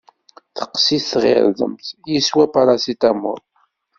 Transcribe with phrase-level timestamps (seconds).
[0.57, 3.41] Teqqes-it tɣirdemt, yeswa paracetamol!